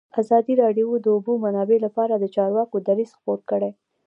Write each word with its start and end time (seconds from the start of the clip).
ازادي 0.21 0.53
راډیو 0.63 0.87
د 0.99 1.03
د 1.03 1.07
اوبو 1.15 1.33
منابع 1.43 1.77
لپاره 1.85 2.13
د 2.17 2.25
چارواکو 2.35 2.75
دریځ 2.87 3.11
خپور 3.17 3.39
کړی. 3.49 3.71